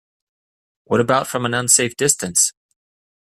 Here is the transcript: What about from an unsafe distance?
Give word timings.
What 0.85 0.99
about 0.99 1.27
from 1.27 1.45
an 1.45 1.53
unsafe 1.53 1.95
distance? 1.95 2.53